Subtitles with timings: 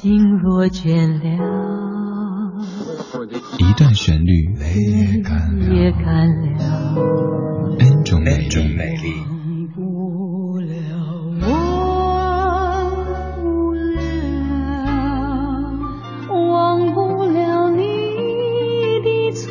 [0.00, 1.26] 心若倦了，
[3.58, 6.96] 一段旋律也干了
[7.80, 8.48] ，N 种美丽。
[9.26, 10.70] 忘不了，
[11.42, 11.50] 忘
[13.34, 13.98] 不了，
[16.30, 17.82] 忘不了你
[19.02, 19.42] 的错。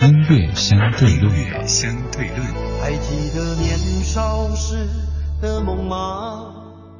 [0.00, 1.32] 音乐相对论，
[1.68, 2.40] 相对论。
[2.80, 4.88] 还记得年少时
[5.40, 6.61] 的梦吗？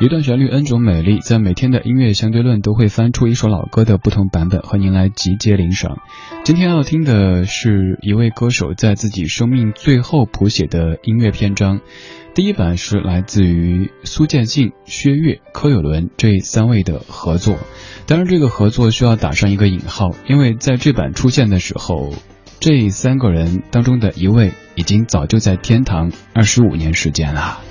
[0.00, 5.98] 一段旋律，N 种美丽，在每天的音乐相对论都会翻出一首老歌的不同版本和您来集结领赏。
[6.44, 11.80] 今天要听的是一位歌手在自己生命最后谱写的音乐篇章。
[12.32, 17.56] 第一版是来自于苏建信、薛岳、柯有伦这三位的合作，
[18.06, 22.14] 当然这个合作需要打上一个引号，因为在这版出现的时候，
[22.60, 27.62] 这三个人当中的一位已经早就在天堂二十五年时间了。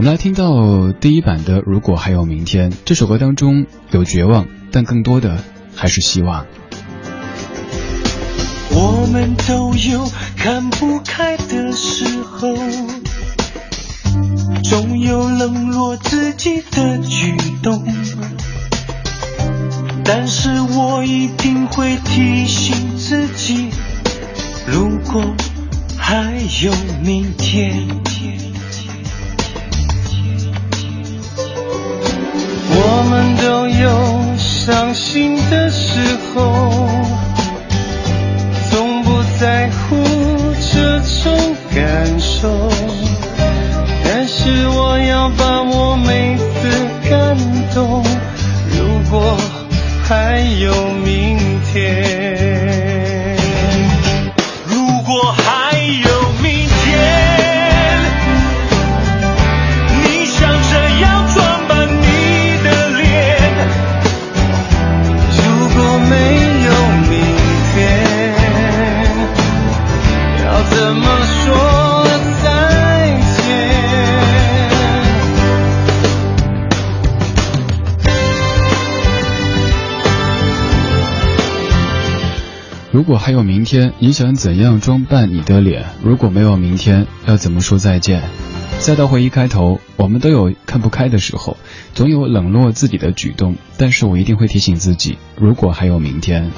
[0.00, 5.44] 我们来听到第一版的《如果还有明天》这首歌当中有绝望，但更多的
[5.76, 6.46] 还是希望。
[8.70, 12.48] 我们都有看不开的时候，
[14.64, 17.86] 总有冷落自己的举动，
[20.02, 23.68] 但是我一定会提醒自己，
[24.66, 25.22] 如果
[25.98, 26.72] 还有
[27.04, 27.86] 明天，
[34.70, 36.49] 伤心的时候。
[83.00, 85.86] 如果还有明天，你想怎样装扮你的脸？
[86.02, 88.22] 如果没有明天，要怎么说再见？
[88.78, 91.56] 再到回忆开头，我们都有看不开的时候，
[91.94, 96.50] 总有冷落自己的举动，但是我一定会提醒自己，如果还有明天。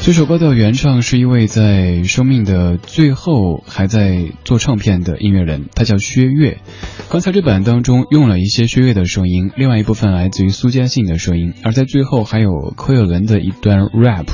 [0.00, 6.56] 这首歌的原唱是一位在生命的最后还在做唱片的音乐人，他叫薛岳。
[7.10, 14.26] 刚才这版当中用了一些薛岳的声音，另外一部分来自于苏嘉信的声音，而在最后还有柯有伦的一段 rap。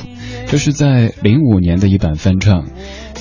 [0.46, 2.66] 这是在零五年的一版翻唱。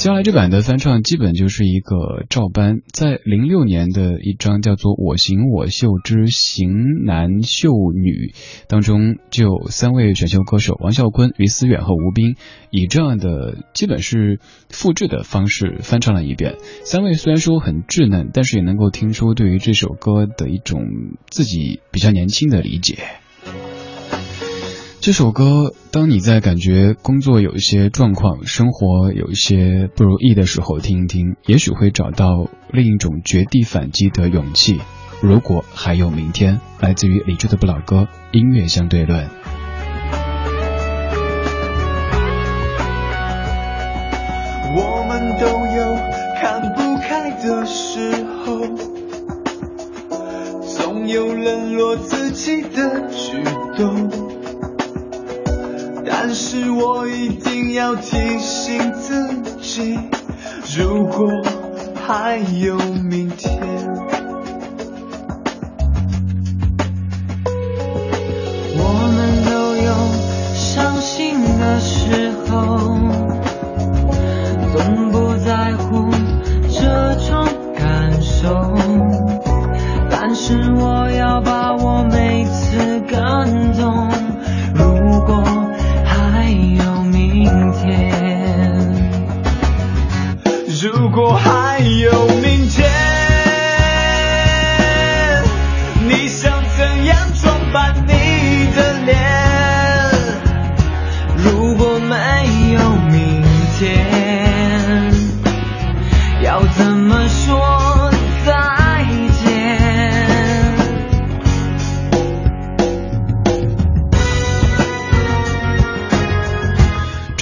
[0.04, 8.34] 接下来这版的翻唱基本就是一个照搬，在零六年的一张叫做《我行我秀之型男秀女》
[8.68, 12.36] 当中，就有三位选秀歌手王啸坤、于思远和吴斌，
[12.70, 16.58] 以这样的基本是复制的方式翻唱了一遍。
[16.84, 20.82] 三位虽然说很稚嫩，但是也能够听出对于这首歌的一种
[21.30, 22.98] 自己比较年轻的理解。
[25.04, 34.80] 这首歌，当你在感觉工作有一些状况、生活有一些不如意的时候，听一听，也许会找到另一种绝地反击的勇气。
[35.22, 39.28] 如果还有明天，来自于李志的不老歌，音乐相对论。
[44.78, 45.98] 我们都有
[46.40, 48.62] 看不开的时候，
[50.66, 53.44] 总有冷落自己的举
[53.76, 54.43] 动。
[56.06, 59.98] 但是我一定要提醒自己，
[60.78, 61.30] 如果
[61.96, 63.73] 还有明天，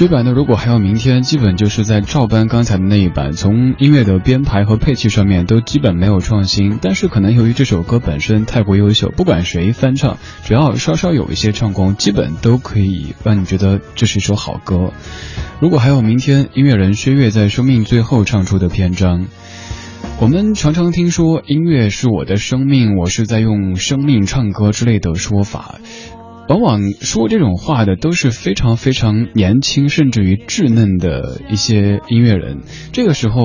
[0.01, 6.79] 这版的如果还有明天，基本就是在照搬刚才的那一版，从音乐的编排和配器上面都基本没有创新。
[6.81, 14.91] 但是可能由于这首歌本身太过优秀，不管谁翻唱，只要稍稍有一些唱功，基本都可以让你觉得这是一首好歌。
[15.59, 19.27] 如果还有明天，音乐人薛岳在生命最后唱出的篇章。
[20.19, 25.75] 我们常常听说音乐是我的生命，我是在用生命唱歌之类的说法。
[26.49, 32.61] 往往说这种话的都是非常非常年轻，甚至于稚嫩的一些音乐人。
[32.91, 33.41] 这个时候，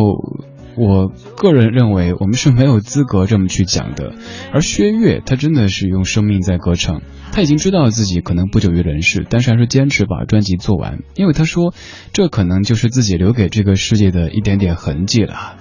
[0.76, 4.12] 我个人认为我们是没有资格这么去讲的。
[4.52, 7.02] 而薛岳，他真的是用生命在歌唱。
[7.32, 11.74] 他已经知道自己可能不久于人世，但是还是坚持把专辑做完，因为他说，
[12.12, 15.56] 这可能就是自己留给这个世界的一点点痕迹了。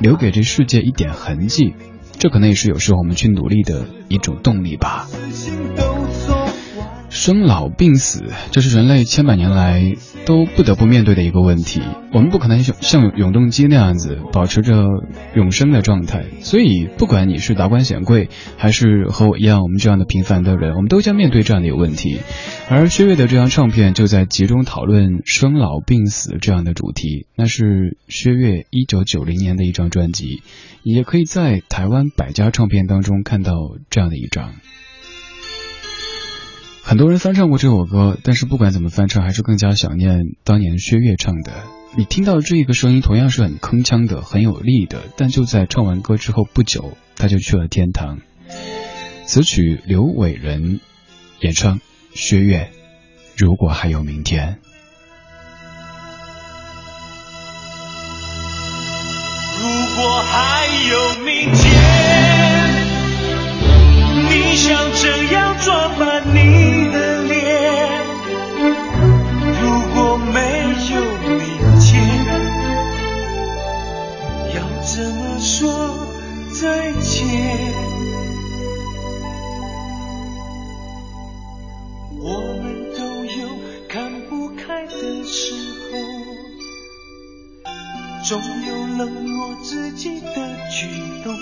[0.00, 1.74] 留给这世界一点痕迹，
[2.18, 5.06] 这可能也是有时候我们去努力的一种动力吧。
[7.14, 9.94] 生老病死，这是人类千百年来
[10.26, 11.80] 都不得不面对的一个问题。
[12.12, 14.88] 我们不可能像像永动机那样子保持着
[15.36, 22.18] 永生的状态，所以不管你是达官显贵，还是和我一样我们这样的平凡的人，我们都将面对这样的一个问题。
[22.68, 27.28] 而薛岳的这张唱片就在集中讨论生老病死这样的主题。
[27.36, 30.42] 那是薛岳一九九零年的一张专辑，
[30.82, 33.54] 也可以在台湾百家唱片当中看到
[33.88, 34.50] 这样的一张。
[36.86, 41.50] 很多人翻唱过这首歌，但是不管怎么翻唱，还是更加想念当年薛岳唱的。
[41.96, 45.00] 你听到这一个声音，同样是很铿锵的，很有力的。
[45.16, 48.18] 但就在唱完歌之后不久，他就去了天堂。
[49.24, 50.80] 此曲刘伟仁
[51.40, 51.80] 演唱，
[52.14, 52.70] 薛岳。
[53.34, 54.58] 如果还有明天，
[59.58, 62.13] 如果还有明天，
[89.84, 90.30] 自己的
[90.70, 90.88] 举
[91.22, 91.36] 动，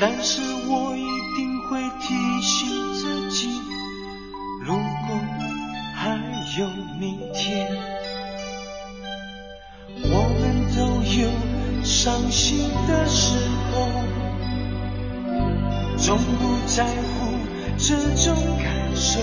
[0.00, 1.06] 但是我一
[1.36, 3.48] 定会提醒自己，
[4.64, 4.82] 如果
[5.94, 6.18] 还
[6.58, 6.66] 有
[6.98, 7.68] 明天，
[10.02, 11.30] 我们都有
[11.84, 13.38] 伤心的时
[13.72, 13.88] 候，
[15.96, 17.36] 从不在乎
[17.78, 19.20] 这种感受。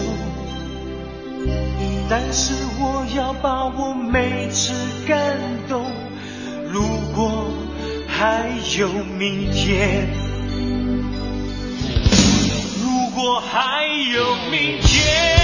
[2.10, 4.72] 但是我要把握每次
[5.06, 5.84] 感动。
[6.74, 6.82] 如
[7.16, 7.54] 果
[8.08, 8.50] 还
[8.80, 8.88] 有
[9.20, 10.10] 明天，
[12.82, 15.43] 如果还有明天。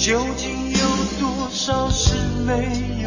[0.00, 0.78] 究竟有
[1.20, 2.14] 多少是
[2.46, 2.99] 没？